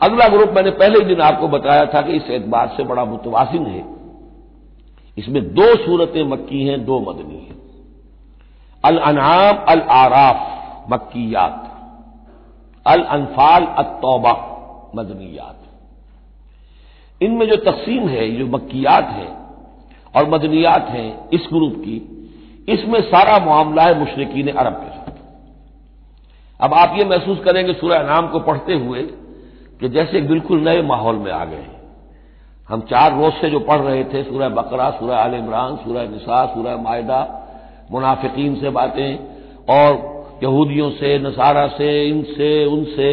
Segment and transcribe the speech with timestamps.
[0.00, 3.66] अगला ग्रुप मैंने पहले ही दिन आपको बताया था कि इस एतबार से बड़ा मुतवासिन
[3.66, 3.84] है।
[5.18, 7.56] इसमें दो सूरतें मक्की हैं, दो मदनी हैं।
[8.84, 11.60] अल अनाम अल आराफ मक्कीयात।
[12.86, 14.32] अल अनफाल अतौबा
[14.96, 15.60] मदनियात।
[17.20, 19.28] इनमें जो तकसीम है जो मक्कियात है
[20.14, 21.96] और मदनियात हैं इस ग्रुप की,
[22.68, 25.16] इसमें सारा मामला है मुशरकिन अरब के साथ।
[26.60, 29.00] अब आप ये महसूस करेंगे सूर्य नाम को पढ़ते हुए
[29.80, 31.66] कि जैसे बिल्कुल नए माहौल में आ गए
[32.68, 36.44] हम चार रोज से जो पढ़ रहे थे, सूरह बकरा, सूरह आल इमरान, सूरह निसा,
[36.54, 37.20] सूरह मायदा,
[37.92, 39.18] मुनाफिकीन से बातें,
[39.68, 43.12] और यहूदियों से, नसारा से इनसे उनसे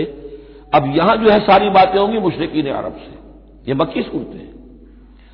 [0.73, 3.19] अब यहाँ जो है सारी बातें होंगी मुशरकिन अरब से।
[3.67, 4.53] ये मक्की सूरतें हैं।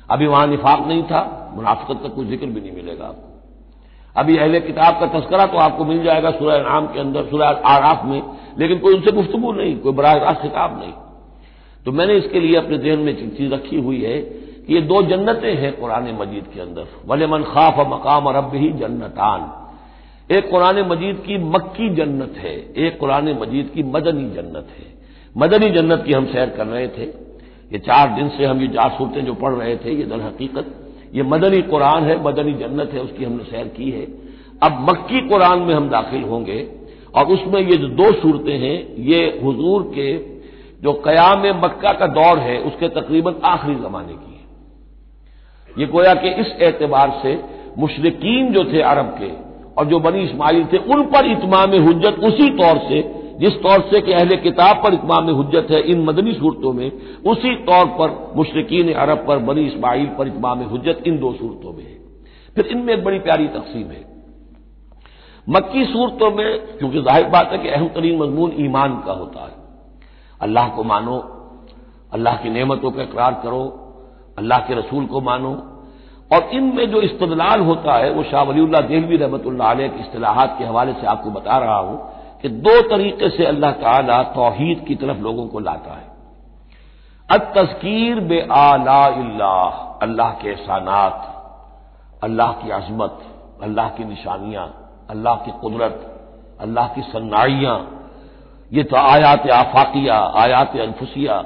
[0.08, 3.26] अभी वहाँ निफाक नहीं था, मुनाफिकत का कुछ ज़िक्र भी नहीं मिलेगा आपको।
[4.16, 8.04] अभी अहले किताब का तस्करा तो आपको मिल जाएगा सूर्य नाम के अंदर सूर्य आराफ
[8.04, 8.22] में,
[8.58, 10.92] लेकिन कोई उनसे गुफ्तगु नहीं, कोई बराह रास्त खिताब नहीं।
[11.88, 15.54] तो मैंने इसके लिए अपने देहन में चीज़ रखी हुई है कि ये दो जन्नतें
[15.56, 21.22] हैं कुरान मजीद के अंदर। वले मन खाफ मकाम रब ही जन्नतान। एक कुरान मजीद
[21.26, 24.86] की मक्की जन्नत है, एक कुरान मजीद की मदनी जन्नत है।
[25.36, 27.06] मदनी जन्नत की हम सैर कर रहे थे।
[27.72, 30.74] ये चार दिन से हम ये चार सूरतें जो पढ़ रहे थे, ये दल हकीकत,
[31.14, 34.06] ये मदनी कुरान है, मदनी जन्नत है, उसकी हमने सैर की है।
[34.62, 36.66] अब मक्की कुरान में हम दाखिल होंगे
[37.14, 40.37] और उसमें ये जो दो सूरतें हैं, ये हुजूर के
[40.80, 46.28] जो कयाम मक्का का दौर है, उसके तकरीबन आखिरी जमाने की है। ये गोया कि
[46.28, 47.44] इस एतबार से
[47.78, 49.30] मुशरकिन जो थे अरब के
[49.74, 53.02] और जो बनी इस्माइल थे, उन पर इतमाम हजत उसी तौर से,
[53.40, 56.92] जिस तौर से कि अहले किताब पर इतमाम हजत है इन मदनी सूरतों में,
[57.26, 61.84] उसी तौर पर मुशरकिन अरब पर, बनी इस्माइल पर इतमाम हजत इन दो सूरतों में
[61.84, 61.98] है।
[62.56, 64.04] फिर इनमें एक बड़ी प्यारी तकसीम है।
[65.48, 69.67] मक्की सूरतों में, क्योंकि ज़ाहिर बात है कि अहम तरीन मजमून ईमान का होता है।
[70.40, 71.16] अल्लाह को मानो,
[72.12, 73.62] अल्लाह की नेमतों का इकरार करो,
[74.38, 75.52] अल्लाह के रसूल को मानो।
[76.30, 80.92] और इनमें जो इस्तलाल होता है, वो शाह वलील्ला देलवी रहमत के असलाहत के हवाले
[80.92, 81.98] से आपको बता रहा हूँ
[82.42, 86.06] कि दो तरीके से अल्लाह ताला तोहीद की तरफ़ लोगों को लाता है।
[87.28, 89.04] अत तस्कीर बे आला
[90.02, 91.34] अल्लाह के एहसानात,
[92.22, 93.18] अल्लाह की अजमत,
[93.62, 94.66] अल्लाह की निशानियाँ,
[95.10, 95.98] अल्लाह की कुदरत,
[96.60, 97.76] अल्लाह की सन्नाइयाँ
[98.72, 101.36] ये तो आयात आफाकिया आयात अनफुसिया,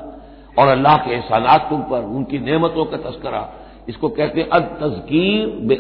[0.58, 3.48] और अल्लाह के एहसानात तुम पर, उनकी नेमतों का तस्करा।
[3.88, 5.74] इसको कहते हैं अद तस्कीर बे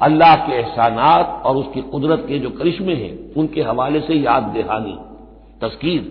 [0.00, 4.96] अल्लाह के एहसानात और उसकी कुदरत के जो करिश्मे हैं, उनके हवाले से याद दहानी।
[5.60, 6.02] तस्कीर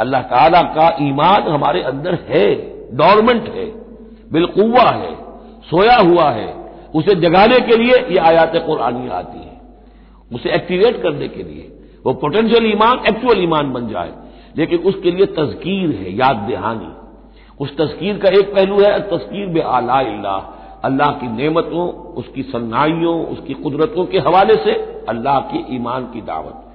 [0.00, 2.46] अल्लाह ताला का ईमान हमारे अंदर है,
[2.96, 3.66] डॉर्मेंट है
[4.32, 5.12] बिलकुआ है,
[5.64, 6.48] सोया हुआ है।
[6.94, 9.60] उसे जगाने के लिए ये आयात कुरानी आती है।
[10.30, 11.68] उसे एक्टिवेट करने के लिए।
[12.06, 14.12] वो पोटेंशियल ईमान एक्चुअल ईमान बन जाए।
[14.56, 16.92] लेकिन उसके लिए तस्कीर है, याद दहानी।
[17.60, 23.54] उस तस्कीर का एक पहलू है तस्कीर बे आला अल्लाह की नेमतों, उसकी सन्नाइयों, उसकी
[23.54, 24.72] कुदरतों के हवाले से
[25.08, 26.72] अल्लाह की ईमान की दावत।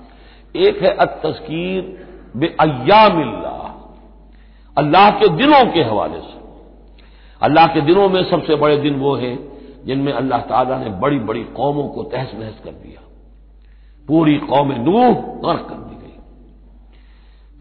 [0.56, 2.08] एक है अत तस्कीर
[2.38, 3.54] बे अयामिल्ला
[4.78, 6.40] अल्लाह के दिनों के हवाले से।
[7.42, 11.44] अल्लाह के दिनों में सबसे बड़े दिन वो हैं, जिनमें अल्लाह ताला ने बड़ी बड़ी
[11.44, 13.07] कौमों को तहस नहस कर दिया।
[14.08, 15.10] पूरी कौम नूह
[15.44, 16.16] गर्क कर दी गई।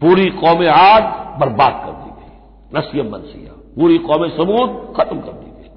[0.01, 1.03] पूरी कौम आग
[1.39, 5.69] बर्बाद कर दी गई। नसीम मनसिया पूरी कौम समूद खत्म कर दी गई।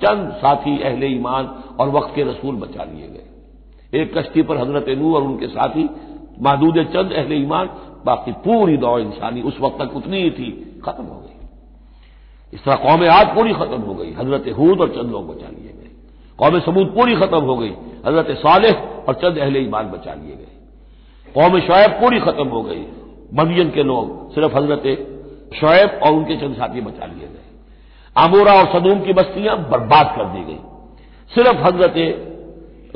[0.00, 1.46] चंद साथी अहले ईमान
[1.80, 5.88] और वक्त के रसूल बचा लिए गए। एक कश्ती पर हज़रत नू और उनके साथी
[6.42, 7.66] महदूद चंद अहले ईमान,
[8.06, 10.50] बाकी पूरी दौड़ इंसानी उस वक्त तक उतनी ही थी,
[10.84, 11.32] खत्म हो गई।
[12.52, 15.73] इस तरह कौम आज पूरी खत्म हो गई। हज़रत हूद और चंद लोग बचा लिए।
[16.38, 17.72] कौम सबूत पूरी खत्म हो गई।
[18.06, 18.74] हज़रत सालेह
[19.08, 20.52] और चंद अहले ईमान बचा लिए गए।
[21.34, 22.84] कौम शुएब पूरी खत्म हो गई।
[23.34, 24.86] मदियन के लोग सिर्फ़ हज़रत
[25.54, 27.42] शुएब और उनके चंद साथी बचा लिए गए।
[28.16, 30.58] आमोरा और सदूम की बस्तियाँ बर्बाद कर दी गई।
[31.32, 31.96] सिर्फ़ हज़रत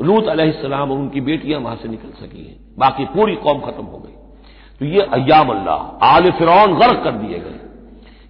[0.01, 3.97] लूत अलैहिस्सलाम और उनकी बेटियाँ वहाँ से निकल सकी हैं। बाकी पूरी कौम खत्म हो
[3.97, 4.15] गई।
[4.81, 7.59] तो ये अयाम अल्लाह, आल फिरौन गर्क कर दिए गए।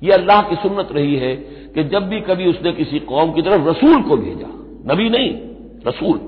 [0.02, 1.36] ये अल्लाह की सुन्नत रही है
[1.76, 4.48] कि जब भी कभी उसने किसी कौम की तरफ़ रसूल को भेजा
[4.86, 5.30] नबी नहीं,
[5.88, 6.20] रसूल।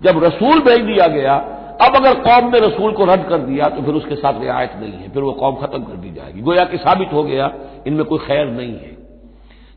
[0.00, 1.34] जब रसूल भेज दिया गया,
[1.80, 4.92] अब अगर कौम ने रसूल को रद्द कर दिया तो फिर उसके साथ रियायत नहीं
[4.92, 7.52] है, फिर वो कौम खत्म कर दी जाएगी। गोया कि साबित हो गया,
[7.86, 8.94] इनमें कोई खैर नहीं है।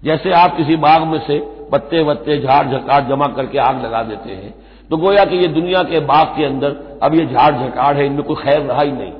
[0.03, 1.39] जैसे आप किसी बाग में से
[1.71, 4.53] पत्ते वत्ते, झाड़ झकाट जमा करके आग लगा देते हैं
[4.89, 8.23] तो गोया कि ये दुनिया के बाग के अंदर अब ये झाड़ झकाड़ है, इनमें
[8.23, 9.11] कोई खैर रहा ही नहीं।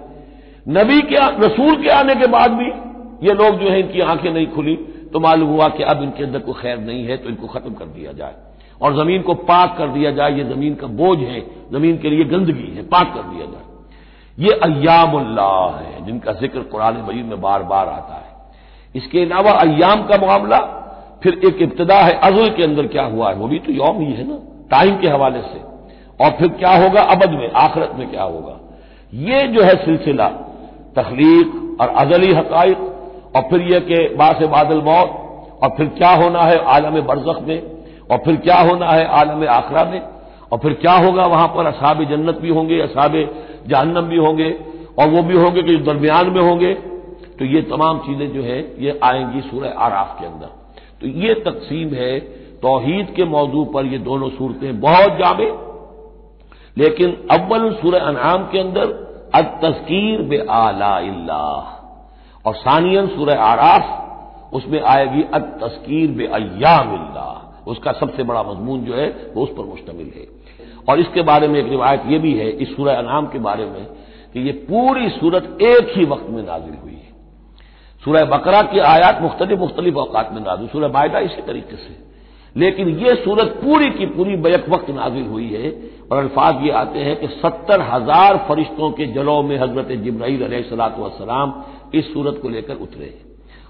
[0.68, 2.70] नबी के रसूल के आने के बाद भी
[3.28, 4.76] ये लोग जो है, इनकी आँखें नहीं खुली
[5.14, 7.86] तो मालूम हुआ कि अब इनके अंदर कोई खैर नहीं है तो इनको खत्म कर
[7.88, 8.36] दिया जाए।
[8.82, 11.40] और ज़मीन को पाक कर दिया जाए, ये ज़मीन का बोझ है,
[11.72, 13.64] ज़मीन के लिए गंदगी है, पाक कर दिया जाए।
[14.38, 18.28] ये अयामुल्लाह है, जिनका ज़िक्र कुरान मजीद में बार बार आता है।
[18.96, 20.58] इसके अलावा अयाम का मामला,
[21.24, 24.14] फिर एक इब्तदा है अजुल के अंदर क्या हुआ है, वो भी तो यौम ही
[24.14, 24.38] है ना,
[24.72, 25.62] टाइम के हवाले से।
[26.24, 28.60] और फिर क्या होगा, अबद में, आखरत में क्या होगा।
[29.14, 30.28] ये जो है सिलसिला,
[30.96, 32.78] तखलीक और अजली हकाइक,
[33.36, 35.10] और फिर यह कि बास बादल मौत,
[35.64, 37.79] और फिर क्या होना है आलम बरसख में
[38.12, 40.02] और फिर क्या होना है आलम आखरा में?
[40.52, 41.66] और फिर क्या होगा वहाँ पर?
[41.66, 43.16] असाब जन्नत भी होंगे, असाब
[43.68, 44.52] जहन्नम भी होंगे,
[45.00, 46.74] और वो भी होंगे कि दरमियान में होंगे।
[47.40, 50.48] तो ये तमाम चीज़ें जो है, ये आएँगी सूरह आराफ के अंदर।
[51.02, 52.20] तो ये तकसीम है,
[52.60, 55.52] तोहीद के मौजू पर ये दोनों सूरतें बहुत जामे।
[56.78, 58.88] लेकिन अव्वल सूरह अनाम के अंदर
[59.36, 60.96] अद तस्कीर बे आला
[62.46, 66.96] और सानियन सूरह आराफ, उसमें आएगी अद तस्कीर बे अयाम
[67.70, 70.26] उसका सबसे बड़ा मजमून जो है, वो उस पर मुश्तमिल है।
[70.90, 73.86] और इसके बारे में एक रिवायत यह भी है, इस सूरह अनाम के बारे में,
[74.34, 77.08] कि ये पूरी सूरत एक ही वक्त में नाजिल हुई है।
[78.04, 81.96] सूरह बकरा की आयात मुख्तलिफ़ मुख्तलिफ़ अवकात में नाजिल, सूरह बायदा इसी तरीके से।
[82.56, 85.72] लेकिन ये सूरत पूरी की पूरी बैक वक्त नाजिल हुई है,
[86.12, 91.54] और अल्फाज ये आते हैं कि सत्तर हज़ार फरिश्तों के जलों में हज़रत जब्राईल सलाम
[91.94, 93.14] इस सूरत को लेकर उतरे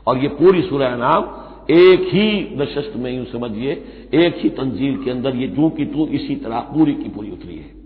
[0.07, 1.23] और ये पूरी सूरह नाम
[1.69, 3.71] एक ही नशस्त में यूँ समझिए,
[4.15, 7.55] एक ही तंजील के अंदर ये जू की तू इसी तरह पूरी की पूरी उतरी
[7.55, 7.79] है।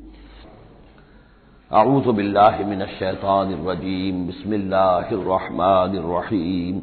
[1.72, 6.82] आऊज बिल्लाशैतानरजीम बिस्मिल्लाहिर्रहमानिर्रहीम।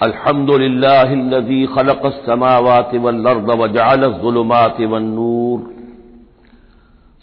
[0.00, 5.74] अल्हम्दुलिल्लाहिल्लज़ी खलक़स समावाति वल अर्द व जअलज़ ज़ुलुमाति वन नूर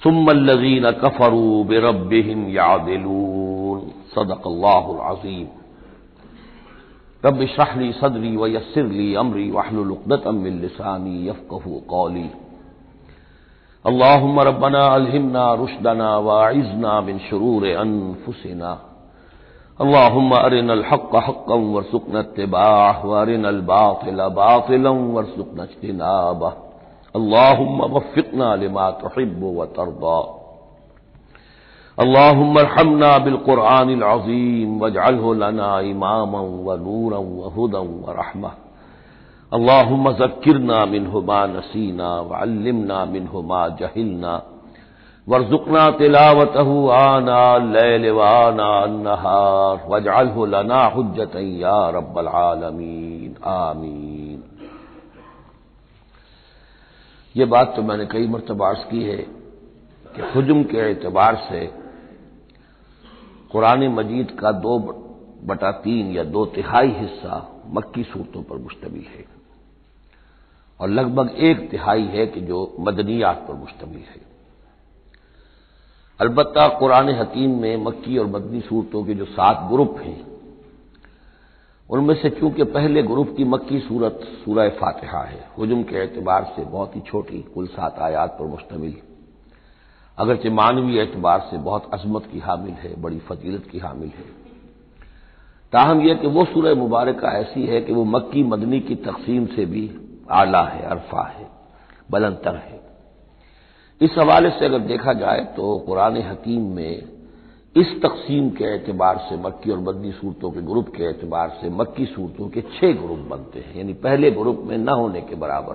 [0.02, 3.80] सुम्मल्लज़ीन कफरू बिरब्बिहिम यादिलून।
[4.16, 5.48] सदक़ल्लाहुल अज़ीम।
[7.26, 12.30] रब शहली सदरी व यसरली अमरी वाहलुलुक़दतमिन लिसानी यफ़क़हु कौली।
[13.86, 18.72] अल्लाहुम्म रब्बना अलहिमना रुशदना वाइजना मिन शुरूर अनफुसिना।
[19.80, 26.54] अल्लाहुम्म अरिनल हक़्क़ हक़्क़न वरज़ुक़ना इत्तिबाअह व अरिनल बातिल बातिलन वरज़ुक़ना इज्तिनाबह
[27.16, 30.20] अल्लाहुम्म वफ़्फ़िक़ना लिमा तुहिब्बु व तर्दा।
[31.98, 38.52] अल्लाहमरहमना बिलकुरान अज़ीम, वजअलहु लना व नूरा व हुदन व रहमा
[39.52, 44.34] अल्लाहुम्म ज़क्किरना मिन्हु नसीना व अल्लिमना मिन्हु मा जहिलना।
[45.28, 54.44] वरजुकना तिलावतहु आना लैल व आना अन्नहार वजअलहु लना हुज्जतन या रब्बल आलमीन। आमीन।
[57.36, 59.18] ये बात तो मैंने कई मरतबा की है
[60.16, 61.85] कि हजम के एतबार से
[63.56, 64.78] कुरान मजीद का दो
[65.46, 69.26] बटा तीन या दो तिहाई हिस्सा मक्की सूरतों पर मुश्तमिल है।
[70.80, 74.22] और लगभग एक तिहाई है कि जो मदनियात पर मुश्तमिल है।
[76.20, 80.20] अलबत् कुरान हकीम में मक्की और मदनी सूरतों के जो सात ग्रुप हैं,
[81.90, 86.64] उनमें से चूँकि पहले ग्रुप की मक्की सूरत सूरह फातिहा है, हजम के एतबार से
[86.64, 89.02] बहुत ही छोटी कुल सात आयात पर मुश्तमिल।
[90.18, 94.26] अगरचे मानवीय एतबार से बहुत अजमत की हामिल है, बड़ी फजीलत की हामिल है।
[95.74, 99.66] ताहम यह कि वो सूरह मुबारक ऐसी है कि वो मक्की मदनी की तकसीम से
[99.66, 99.90] भी
[100.32, 101.48] आला है, अरफा है
[102.12, 102.80] बुलंदतर है।
[104.02, 107.16] इस हवाले से अगर देखा जाए तो कुरान हकीम में
[107.76, 112.06] इस तकसीम के एतबार से मक्की और मदनी सूरतों के ग्रुप के एतबार से मक्की
[112.06, 115.74] सूरतों के छह ग्रुप बनते हैं, यानी पहले ग्रुप में न होने के बराबर।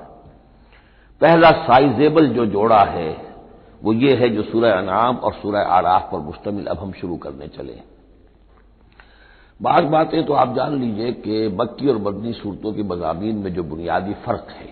[1.21, 3.30] पहला साइजेबल जो जोड़ा है
[3.83, 7.49] वो ये है जो सूरह अनाम और सूरह आराफ पर मुश्तमिल अब हम शुरू करने
[7.49, 7.79] चले
[9.61, 13.63] बात बातें तो आप जान लीजिए कि मक्की और मदनी सूरतों की मजामी में जो
[13.63, 14.69] बुनियादी फ़र्क है।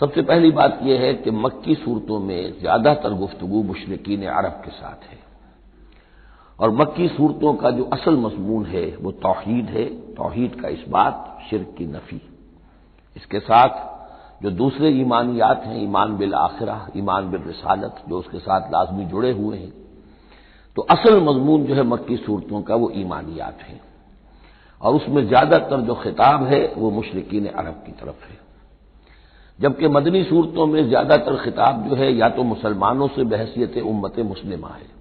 [0.00, 5.10] सबसे पहली बात यह है कि मक्की सूरतों में ज़्यादातर गुफ्तगु मुशरकिन अरब के साथ
[5.10, 5.18] है।
[6.58, 11.38] और मक्की सूरतों का जो असल मजमून है, वो तोहहीद है। तोहहीद का इस बात,
[11.50, 12.20] शिरक की नफी।
[13.16, 13.97] इसके साथ
[14.42, 19.32] जो दूसरे ईमानियात हैं, ईमान बिल आखिरा, ईमान बिल रसालत, जो उसके साथ लाजमी जुड़े
[19.32, 19.72] हुए हैं।
[20.76, 23.80] तो असल मजमून जो है मक्की सूरतों का वो ईमानियात है।
[24.82, 28.38] और उसमें ज़्यादातर जो खिताब है, वो मुशरकिन अरब की तरफ़ है।
[29.60, 34.68] जबकि मदनी सूरतों में ज़्यादातर खिताब जो है, या तो मुसलमानों से बहसीत उम्मत मुस्लिमा
[34.68, 34.98] है।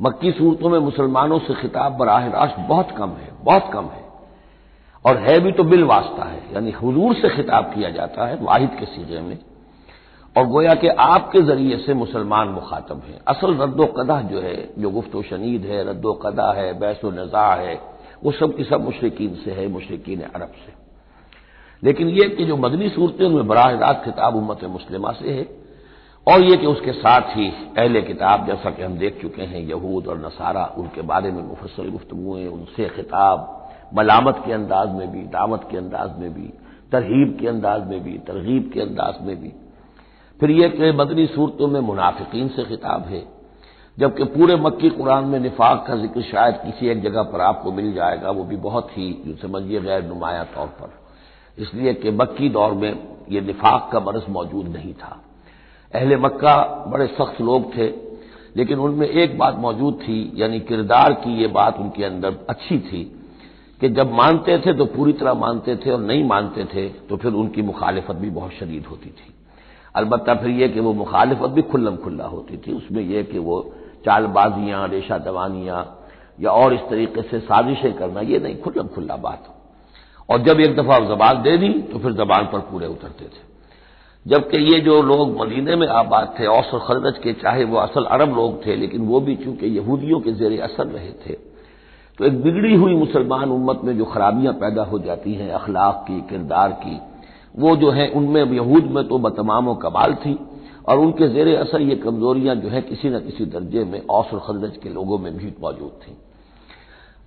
[0.00, 4.05] मक्की सूरतों में मुसलमानों से खिताब बराह रास्त बहुत कम है, बहुत कम है।
[5.06, 8.70] और है भी तो बिल वास्ता है, यानी हजूर से खिताब किया जाता है वाहिद
[8.70, 9.38] के सीजे में,
[10.36, 14.90] और गोया कि आपके ज़रिए से मुसलमान मुखातब हैं। असल रद्दो कदा जो है, जो
[14.90, 17.80] गुफ्त शनीद है, रद्दो कदा है, बैस नज़ा है,
[18.24, 20.72] वो सब की सब मुशरकिन से है, मुशरकिन अरब से।
[21.82, 25.48] लेकिन यह कि जो मदनी सूरतें उनमें बराह रात खिताब उम्मत मुस्लिमा से है,
[26.26, 27.48] और यह कि उसके साथ ही
[27.78, 31.90] अहले किताब, जैसा कि हम देख चुके हैं, यहूद और नसारा, उनके बारे में मुफसल
[31.90, 33.55] गुफ्तुएँ उनसे खिताब
[33.94, 36.52] मलामत के अंदाज में भी दावत के अंदाज में भी,
[36.92, 39.52] तरहीब के अंदाज में भी, तरगीब के अंदाज में भी।
[40.40, 43.22] फिर यह कि मदनी सूरतों में मुनाफिकीन से खिताब है,
[43.98, 47.92] जबकि पूरे मक्की कुरान में निफाक का ज़िक्र शायद किसी एक जगह पर आपको मिल
[47.94, 52.92] जाएगा, वो भी बहुत ही समझिए गैर नुमाया तौर पर। इसलिए कि मक्की दौर में
[53.30, 55.20] ये निफाक का मरज मौजूद नहीं था।
[55.92, 56.56] अहले मक्का
[56.88, 57.86] बड़े सख्त लोग थे,
[58.56, 63.15] लेकिन उनमें एक बात मौजूद थी, यानी किरदार की ये बात उनके अंदर अच्छी थी
[63.80, 67.32] कि जब मानते थे तो पूरी तरह मानते थे और नहीं मानते थे तो फिर
[67.32, 69.32] उनकी मुखालिफत भी बहुत शदीद होती थी।
[69.94, 73.60] अलबत्ता फिर यह कि वो मुखालिफत भी खुल्लम खुल्ला होती थी। उसमें यह कि वो
[74.04, 75.82] चालबाजियाँ, रेशा दवानियाँ,
[76.40, 79.52] या और इस तरीके से साजिशें करना, ये नहीं, खुल्लम खुल्ला बात
[80.28, 83.44] और जब एक दफ़ा जबान दे दी तो फिर जबान पर पूरे उतरते थे।
[84.26, 88.34] जबकि ये जो लोग मदीने में आबाद थे औसर खरज के, चाहे वो असल अरब
[88.36, 91.55] लोग थे, लेकिन वो भी चूँकि यहूदियों के जेर असर रहे थे
[92.18, 96.20] तो एक बिगड़ी हुई मुसलमान उम्मत में जो खराबियाँ पैदा हो जाती हैं, अखलाक की,
[96.20, 97.00] किरदार की,
[97.58, 100.38] वो जो है, उनमें यहूद में तो बतमाम कमाल थी
[100.88, 104.40] और उनके जेर असर ये कमजोरियाँ जो है, किसी न किसी दर्जे में औस और
[104.40, 106.16] खजरज के लोगों में भी मौजूद थी।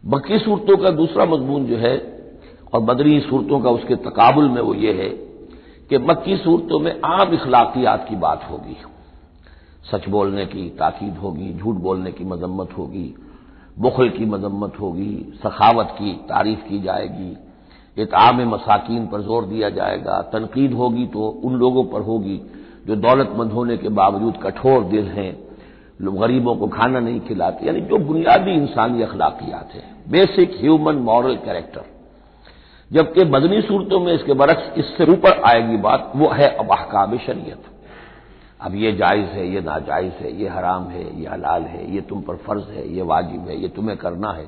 [0.03, 1.96] बकी सूरतों का दूसरा मजमून जो है
[2.74, 5.10] और बदरी सूरतों का उसके तकाबुल में वो ये है
[5.89, 8.77] कि मक्की सूरतों में आम इखलाकियात की बात होगी।
[9.91, 13.15] सच बोलने की ताकीद होगी, झूठ बोलने की मजम्मत होगी
[13.79, 17.36] बुखल की मजम्मत होगी, सखावत की, तारीफ़ की जाएगी
[17.98, 22.41] इताम मसाकिन पर ज़ोर दिया जाएगा, तनकीद होगी तो उन लोगों पर होगी
[22.88, 25.31] जो दौलतमंद होने के बावजूद कठोर दिल हैं
[26.01, 31.86] गरीबों को खाना नहीं खिलाते, यानी जो बुनियादी इंसानी अखलाकियात हैं बेसिक ह्यूमन मॉरल कैरेक्टर
[32.91, 37.63] जबकि बदनी सूरतों में इसके बरक्स इससे ऊपर आएगी बात, वो है अब अहकाम शरीयत।
[38.60, 42.22] अब ये जायज़ है, ये नाजायज है, ये हराम है, ये हलाल है, ये तुम
[42.22, 44.46] पर फ़र्ज़ है, ये वाजिब है, ये तुम्हें करना है।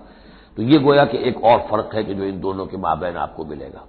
[0.58, 3.46] तो ये गोया कि एक और फ़र्क है कि जो इन दोनों के माबेन आपको
[3.46, 3.86] मिलेगा।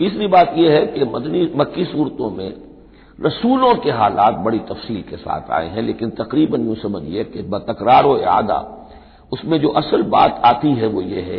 [0.00, 2.52] तीसरी बात यह है कि मदनी, मक्की सूरतों में
[3.18, 8.06] रसूलों के हालात बड़ी तफसील के साथ आए हैं, लेकिन तकरीबन यूँ समझिए कि बतकरार
[8.28, 8.60] आदा
[9.32, 11.38] उसमें जो असल बात आती है वो ये है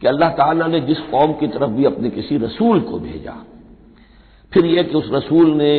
[0.00, 3.34] कि अल्लाह ताला ने जिस कौम की तरफ़ भी अपने किसी रसूल को भेजा,
[4.52, 5.72] फिर यह कि उस रसूल ने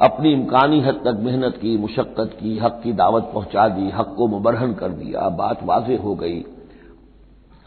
[0.00, 4.26] अपनी इम्कानी हद तक मेहनत की, मुशक्कत की, हक की दावत पहुँचा दी, हक को
[4.26, 6.44] मुबरहन कर दिया, बात वाज हो गई।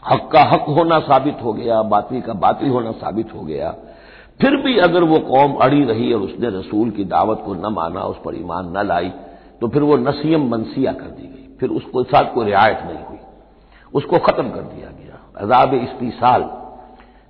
[0.02, 3.74] हक का हक होना साबित हो गया बातिल का बातिल होना साबित हो गया।
[4.40, 8.00] फिर भी अगर वो कौम अड़ी रही और उसने रसूल की दावत को न माना,
[8.00, 9.12] उस पर ईमान न लाई
[9.60, 13.18] तो फिर वो नसीम मनसिया कर दी गई। फिर उसको साथ कोई रियायत नहीं हुई।
[13.94, 16.42] उसको खत्म कर दिया गया। अजाब इस्तीसाल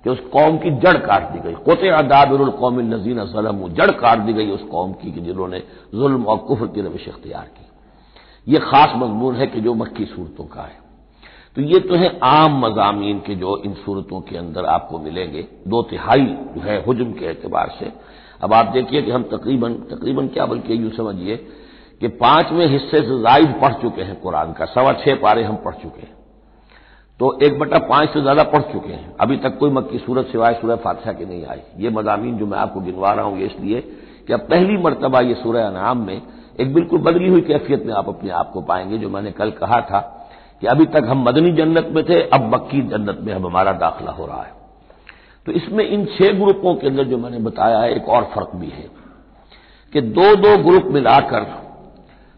[0.05, 4.19] कि उस कौम की जड़ काट दी गई। कोते अदाबिर कौम नजीन सलम जड़ काट
[4.19, 5.59] दी गई उस कौम की जिन्होंने
[5.93, 10.45] जुल्म और कुफर की रविश अख्तियार की। यह खास मजमून है कि जो मक्की सूरतों
[10.45, 10.81] का है।
[11.57, 15.81] तो ये तो है आम मजामी के जो इन सूरतों के अंदर आपको मिलेंगे। दो
[15.81, 17.91] तिहाई जो है हजम के एतबार से।
[18.43, 21.35] अब आप देखिए कि हम तकरीबन तकरीबन क्या बल्कि यूँ समझिए
[22.01, 25.73] कि पाँचवें हिस्से से जायद पढ़ चुके हैं कुरान का। सवा छह पारे हम पढ़
[25.73, 26.12] चुके हैं।
[27.19, 30.53] तो एक बटा पाँच से ज़्यादा पढ़ चुके हैं। अभी तक कोई मक्की सूरत सिवाय
[30.53, 33.81] सूरह फातहा की नहीं आई। ये मजामी जो मैं आपको गिनवा रहा हूँ, ये इसलिए
[34.27, 36.21] कि अब पहली मरतबा ये सूरह अनाम में
[36.59, 39.79] एक बिल्कुल बदली हुई कैफियत में आप अपने आप को पाएँगे, जो मैंने कल कहा
[39.81, 39.99] था
[40.61, 44.11] कि अभी तक हम मदनी जन्नत में थे, अब मक्की जन्नत में अब हमारा दाखिला
[44.11, 44.51] हो रहा है।
[45.47, 48.69] तो इसमें इन छह ग्रुपों के अंदर जो मैंने बताया है, एक और फ़र्क भी
[48.69, 48.87] है
[49.93, 51.45] कि दो दो ग्रुप मिलाकर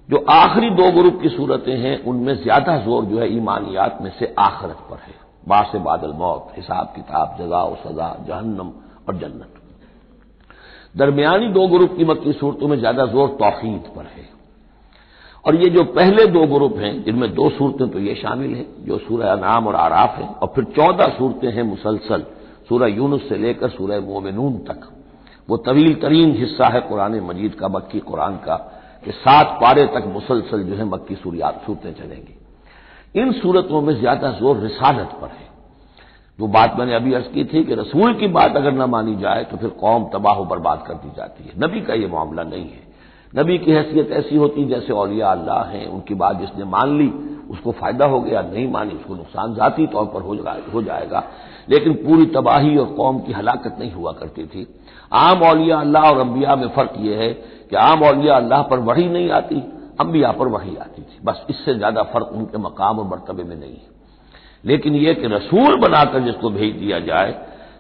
[0.09, 4.33] जो आखिरी दो ग्रुप की सूरतें हैं, उनमें ज़्यादा ज़ोर जो है ईमानियात में से
[4.39, 5.13] आखिरत पर है।
[5.47, 8.71] बास बादल मौत, हिसाब किताब जगा सजा, जहन्नम
[9.07, 9.61] और जन्नत।
[10.95, 14.29] दरमियानी दो ग्रुप की मक्की सूरतों में ज़्यादा ज़ोर तोहीद पर है।
[15.45, 18.97] और ये जो पहले दो ग्रुप हैं, जिनमें दो सूरतें तो ये शामिल हैं, जो
[18.97, 22.25] सूरह अनाम और आराफ है, और फिर चौदह सूरतें हैं मुसलसल,
[22.69, 24.87] सूरह यूनुस से लेकर सूरह मोमिनून तक।
[25.49, 28.74] वो तवील तरीन हिस्सा है कुरान मजीद का, मक्की कुरान का।
[29.05, 32.35] कि सात पारे तक मुसलसल जो है मक्की सूर्यात सूरतें चलेंगी।
[33.15, 35.43] इन सूरतों में ज़्यादा ज़ोर रिसालत पर है।
[36.39, 39.43] जो बात मैंने अभी अर्ज़ की थी कि रसूल की बात अगर न मानी जाए
[39.43, 42.83] तो फिर कौम तबाह बर्बाद कर दी जाती है। नबी का यह मामला नहीं है।
[43.33, 47.07] नबी की हैसियत ऐसी होती जैसे औलिया अल्लाह हैं, उनकी बात जिसने मान ली,
[47.49, 50.21] उसको फ़ायदा हो गया, नहीं मानी, उसको नुकसान जाती तौर पर
[50.73, 51.23] हो जाएगा।
[51.69, 54.67] लेकिन पूरी तबाही और कौम की हलाकत नहीं हुआ करती थी।
[55.13, 57.31] आम औलिया अल्लाह और अम्बिया में फ़र्क यह है
[57.75, 59.55] कि आम औलिया अल्लाह पर वही नहीं आती
[59.99, 63.71] अम्बिया पर वही आती थी। बस इससे ज़्यादा फ़र्क उनके मकाम और मरतबे में नहीं
[63.71, 63.93] है।
[64.63, 67.31] लेकिन यह कि रसूल बनाकर जिसको भेज दिया जाए,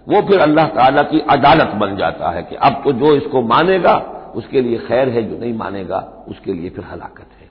[0.09, 3.95] वो फिर अल्लाह ताला की अदालत बन जाता है कि अब तो जो इसको मानेगा,
[4.35, 7.49] उसके लिए खैर है, जो नहीं मानेगा, उसके लिए फिर हलाकत है।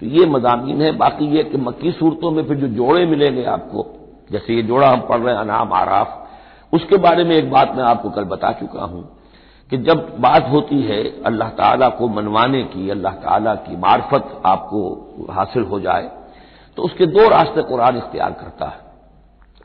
[0.00, 3.86] तो ये मदामी है। बाकी ये कि मक्की सूरतों में फिर जो जोड़े मिलेंगे आपको,
[4.32, 6.28] जैसे ये जोड़ा हम पढ़ रहे हैं, अनाम, आराफ,
[6.72, 9.17] उसके बारे में एक बात मैं आपको कल बता चुका हूँ।
[9.72, 14.80] कि जब बात होती है अल्लाह ताला को मनवाने की, अल्लाह ताला की मार्फत आपको
[15.30, 16.10] हासिल हो जाए
[16.78, 18.86] तो उसके दो रास्ते कुरान इख्तियार करता है।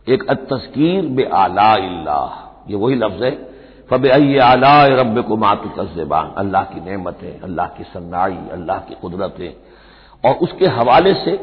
[0.08, 1.74] एक तस्कीर बे आला
[2.70, 3.32] ये वही लफ्ज है।
[3.90, 4.06] फब
[4.44, 9.54] आला रब को मातु तजबान अल्लाह की नेमतें, अल्लाह की सन्नाई, अल्लाह की कुदरतें।
[10.24, 11.36] और उसके हवाले से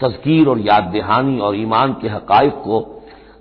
[0.00, 2.95] तस्कीर और याद दहानी और ईमान के हकाइक को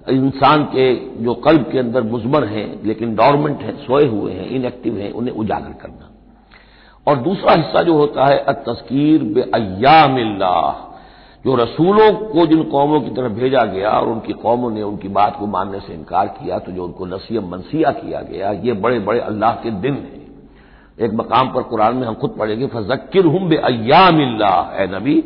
[0.07, 0.93] इंसान के
[1.23, 5.35] जो कल्ब के अंदर मुजमर हैं, लेकिन डॉर्मेंट हैं, सोए हुए हैं, इनएक्टिव हैं, उन्हें
[5.35, 6.11] उजागर करना।
[7.07, 10.83] और दूसरा हिस्सा जो होता है अ तस्कीर बे अयामिल्लाह
[11.45, 15.35] जो रसूलों को जिन कौमों की तरफ़ भेजा गया और उनकी कौमों ने उनकी बात
[15.39, 19.19] को मानने से इनकार किया तो जो उनको नसीह मनसिया किया गया, ये बड़े बड़े
[19.21, 20.23] अल्लाह के दिन हैं।
[20.97, 25.17] एक मकाम पर कुरान में हम खुद पढ़ेंगे फजक्र हम बे अयामिल्लाह ए नबी,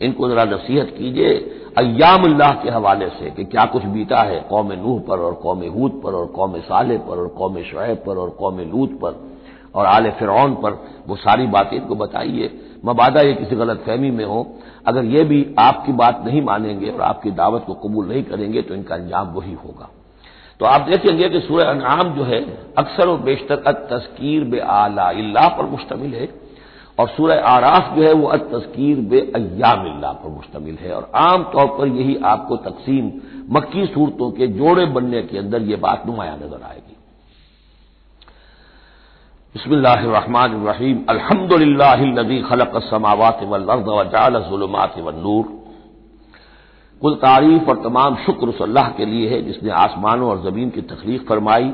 [0.00, 1.32] इनको जरा नसीहत कीजिए
[1.78, 6.00] अयामुल्लाह के हवाले से कि क्या कुछ बीता है कौम नूह पर और कौम हूद
[6.04, 9.26] पर और कौम साले पर और कौम शुएब पर और कौम लूत पर
[9.74, 10.70] और आल फिरौन पर,
[11.06, 12.50] वो सारी बातें इनको बताइए।
[12.84, 14.46] मबादा ये किसी गलत फहमी में हो।
[14.86, 18.74] अगर ये भी आपकी बात नहीं मानेंगे और आपकी दावत को कबूल नहीं करेंगे तो
[18.74, 19.88] इनका अंजाम वही होगा।
[20.60, 22.40] तो आप देखेंगे कि सूर्य अनाम जो है,
[22.78, 23.56] अक्सर और बेशतर
[23.90, 26.26] तस्कीर बे आला पर मुश्तमिल है।
[26.98, 31.66] और सूर्य आराफ जो है वो अत तस्कीर बे अयामिल्ला पर मुश्तमिल है। और आमतौर
[31.78, 33.10] पर यही आपको तकसीम
[33.50, 36.94] मक्की सूरतों के जोड़े बनने के अंदर यह बात नुमाया नज़र आएगी।
[39.54, 45.44] बसमीम अलहमदिल्लादी खलक समावत वजालमात वनूर
[47.02, 51.28] कुल तारीफ़ और तमाम शुक्र अल्लाह के लिए है जिसने आसमानों और ज़मीन की तखलीक
[51.28, 51.70] फरमाई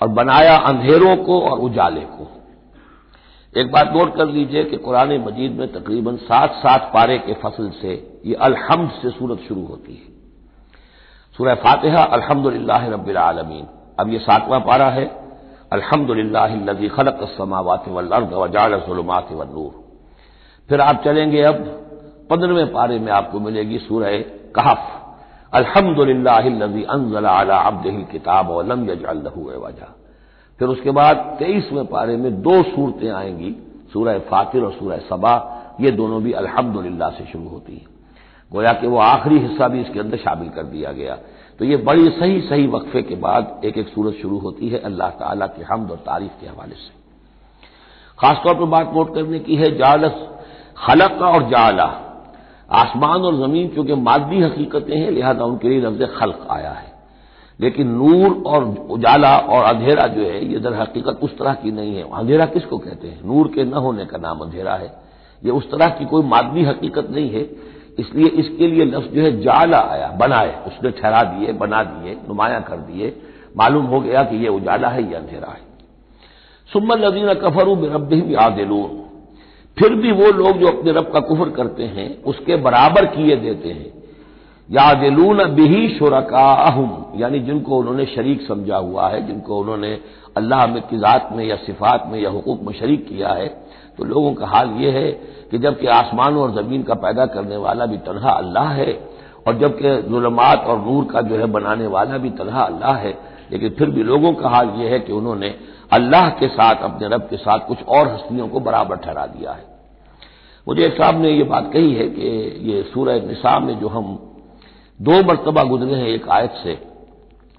[0.00, 2.24] और बनाया अंधेरों को और उजाले को।
[3.54, 7.68] एक बात नोट कर लीजिए कि कुरान मजीद में तकरीबन सात सात पारे के फ़सल
[7.72, 7.92] से
[8.26, 10.12] ये अलहमद से सूरत शुरू होती है।
[11.34, 13.16] सूरह फातिहा, अल्हम्दुलिल्लाह रब्बिल
[14.00, 15.04] अब ये सातवां पारा है,
[15.72, 19.72] अल्हम्दुलिल्लाह खलक समावात वजालमात वनूर
[20.68, 21.64] फिर आप चलेंगे अब,
[22.30, 24.18] पंद्रहवें पारे में आपको मिलेगी सूरह
[24.56, 24.82] कहफ।
[25.52, 26.46] अल्हम्दुलिल्लाह
[26.88, 27.58] अनजल अला
[28.12, 29.88] किताब वलम यजअल्लहु वजा
[30.60, 33.54] फिर उसके बाद तेईसवें पारे में दो सूरतें आएँगी,
[33.92, 37.86] सूरह फातिर और सूरह सबा। ये दोनों भी अल्हम्दुलिल्लाह से शुरू होती हैं।
[38.52, 41.18] गोया कि वो आखिरी हिस्सा भी इसके अंदर शामिल कर दिया गया।
[41.58, 45.10] तो ये बड़ी सही सही वक्फे के बाद एक एक सूरत शुरू होती है अल्लाह
[45.10, 46.92] ताला के हमद और तारीफ़ के हवाले से।
[48.18, 50.28] खासतौर पर बात नोट करने की है, जालस
[50.76, 51.84] खलक और जाला।
[52.72, 56.93] आसमान और ज़मीन चूँकि मादी हकीकतें हैं, लिहाजा उनके लिए लफ्ज खल्क आया है।
[57.60, 61.96] लेकिन नूर और उजाला और अंधेरा जो है, ये दर हकीकत उस तरह की नहीं
[61.96, 63.20] है। अंधेरा किसको कहते हैं?
[63.24, 64.94] नूर के न होने का नाम अंधेरा है।
[65.44, 69.40] ये उस तरह की कोई मादवी हकीकत नहीं है। इसलिए इसके लिए लफ्ज जो है,
[69.40, 73.16] जाला आया, बनाए। उसने ठहरा दिए, बना दिए, नुमाया कर दिए।
[73.56, 75.74] मालूम हो गया कि यह उजाला है यह अंधेरा है।
[76.72, 79.04] सुम्मल नजीन कफरू रबिम यादिलून।
[79.78, 83.68] फिर भी वो लोग जो अपने रब का कुफर करते हैं, उसके बराबर किए देते
[83.68, 84.03] हैं।
[84.68, 89.92] यादिलून बिही शुरकाहम यानी जिनको उन्होंने शरीक समझा हुआ है, जिनको उन्होंने
[90.36, 93.46] अल्लाह में की जात में या सिफात में या हुकूक में शरीक किया है
[93.98, 95.10] तो लोगों का हाल यह है
[95.50, 98.92] कि जबकि आसमान और ज़मीन का पैदा करने वाला भी तनहा अल्लाह है,
[99.46, 103.14] और जबकि जुलमात और नूर का जो है बनाने वाला भी तनहा अल्लाह है,
[103.52, 105.54] लेकिन फिर भी लोगों का हाल यह है कि उन्होंने
[105.92, 109.64] अल्लाह के साथ, अपने रब के साथ कुछ और हस्तियों को बराबर ठहरा दिया है।
[110.66, 112.28] मुझे एक साहब ने यह बात कही है कि
[112.70, 114.16] ये सूरह निसा में जो हम
[115.00, 116.78] दो मरतबा गुजरे हैं एक आयत से।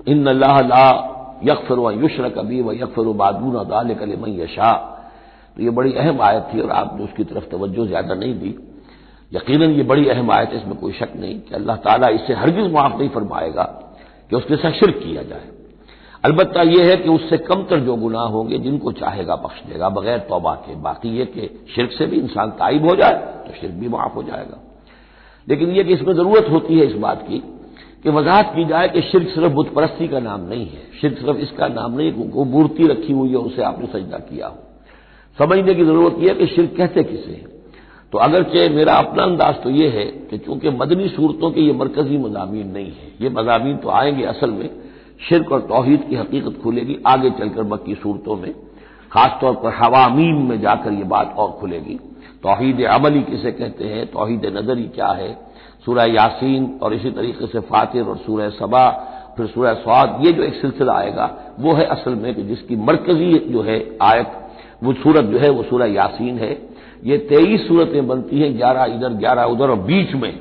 [0.08, 0.86] इन अल्लाह ला
[1.44, 4.72] यकफर व युशर कबी व यकफर बादून दाल कल यशा।
[5.58, 8.56] तो ये बड़ी अहम आयत थी और आपने उसकी तरफ़ तवज्जो ज़्यादा नहीं दी।
[9.32, 12.72] यकीनन ये बड़ी अहम आयत है, इसमें कोई शक नहीं कि अल्लाह ताला इससे हरगिज
[12.72, 13.64] माफ़ नहीं फरमाएगा
[14.32, 15.50] कि उसके साथ शिरक किया जाए।
[16.24, 20.54] अलबत्ता यह है कि उससे कमतर जो गुनाह होंगे, जिनको चाहेगा बख्श देगा, बगैर तोबा
[20.58, 23.14] के। बाकी ये कि शिरक से भी इंसान ताइब हो जाए
[23.48, 24.58] तो शिरक भी माफ़ हो जाएगा।
[25.48, 27.38] लेकिन यह कि इसमें ज़रूरत होती है इस बात की
[28.04, 31.38] कि वजाहत की जाए कि शिरक सिर्फ़ बुत परस्ती का नाम नहीं है। शिरक सिर्फ़
[31.40, 34.58] इसका नाम नहीं वो मूर्ति रखी हुई है, उसे आपने सजदा किया हो।
[35.38, 37.54] समझने की ज़रूरत यह है कि शिरक कहते किसे हैं।
[38.14, 42.18] तो अगरचे मेरा अपना अंदाज तो यह है कि चूँकि मदनी सूरतों के ये मरकजी
[42.18, 44.70] मजामी नहीं है, ये मजामी तो आएँगे असल में
[45.30, 48.54] शिरक और तोहहीद की हकीकत खुलेगी, आगे चलकर मक्की सूरतों में।
[49.16, 52.00] खासतौर पर हवामीम में जाकर ये बात और खुलेगी।
[52.44, 54.06] तोहहीद अमली किसे कहते हैं?
[54.06, 55.38] तोहहीद नजरी क्या है?
[55.86, 58.90] सूरह यासीन और इसी तरीके से फातिर और सूरह सबा,
[59.38, 63.34] फिर सूरह स्वाद, ये जो एक सिलसिला आएगा, वो है असल में कि जिसकी मरकजी
[63.40, 64.32] जो है आयत,
[64.84, 66.70] वो सूरत जो है, वो सूरह यासीन है।
[67.04, 70.40] ये तेईस सूरतें बनती हैं, ग्यारह इधर, ग्यारह उधर, और बीच में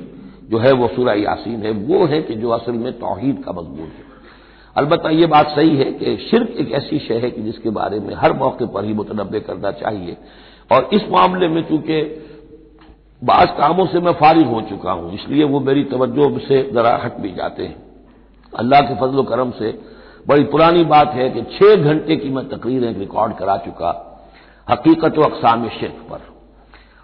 [0.49, 3.93] जो है वो सूरह यासीन है। वो है कि जो असल में तोहहीद का मज़बूत
[3.99, 4.04] है।
[4.75, 8.13] अलबत्त ये बात सही है कि शिरक एक ऐसी शय है कि जिसके बारे में
[8.15, 10.17] हर मौके पर ही मुतनबे करना चाहिए।
[10.71, 12.01] और इस मामले में चूँकि
[13.21, 17.19] बाज कामों से मैं फारिग हो चुका हूँ, इसलिए वो मेरी तवज्जो से जरा हट
[17.19, 17.83] भी जाते हैं।
[18.53, 19.71] अल्लाह के फजल करम से
[20.27, 23.91] बड़ी पुरानी बात है कि छह घंटे की मैं तकरीरें रिकॉर्ड करा चुका
[24.67, 26.21] हकीकत व अकसाम शिरक पर।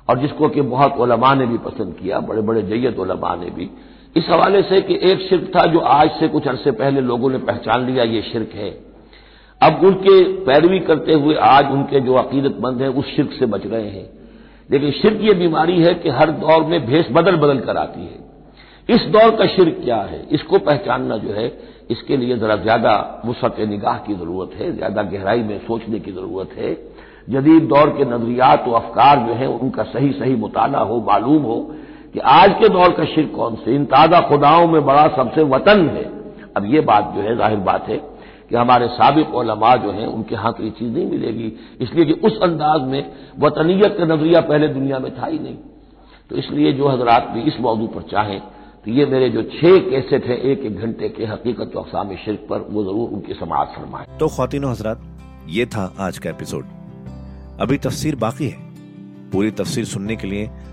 [0.07, 3.69] और जिसको कि बहुत ओलमा ने भी पसंद किया बड़े बड़े जैयत ओलमा ने भी।
[4.15, 7.37] इस हवाले से कि एक शिरक था जो आज से कुछ अरसे पहले लोगों ने
[7.37, 8.69] पहचान लिया, ये शिरक है।
[9.61, 13.89] अब उनके पैरवी करते हुए आज उनके जो अकीदतमंद हैं, उस शिरक से बच रहे
[13.89, 14.09] हैं।
[14.71, 18.95] लेकिन शिरक ये बीमारी है कि हर दौर में भेष बदल बदल कर आती है।
[18.95, 20.27] इस दौर का शिरक क्या है?
[20.31, 21.47] इसको पहचानना जो है,
[21.89, 26.49] इसके लिए जरा ज़्यादा वसत निगाह की ज़रूरत है, ज़्यादा गहराई में सोचने की ज़रूरत
[26.57, 26.73] है।
[27.29, 31.75] जदीद दौर के नजरियात व अफकार जो है, उनका सही सही मुताला हो, मालूम हो
[32.13, 33.75] कि आज के दौर का शिर कौन से?
[33.75, 36.03] इन ताज़ा खुदाओं में बड़ा सबसे वतन है।
[36.57, 37.97] अब ये बात जो है, ज़ाहिर बात है
[38.49, 42.39] कि हमारे सबक ओलमा जो हैं, उनके हाथ ये चीज़ नहीं मिलेगी। इसलिए कि उस
[42.43, 45.55] अंदाज में वतनीयत का नज़रिया पहले दुनिया में था ही नहीं।
[46.29, 48.41] तो इसलिए जो हजरात भी इस मौजू पर चाहें
[48.85, 52.59] तो ये मेरे जो छह कैसेट हैं, एक एक घंटे के हकीकत अकसाम शिरक पर,
[52.69, 55.01] वो ज़रूर उनकी समाज फरमाए। तो खातिन हजरात,
[55.49, 56.65] ये था आज का एपिसोड।
[57.61, 58.57] अभी तफसीर बाकी है।
[59.31, 60.49] पूरी तफसीर सुनने के लिए